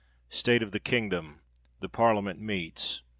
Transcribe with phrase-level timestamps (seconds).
[0.31, 1.41] State of the kingdom.
[1.79, 3.03] The parliament meets.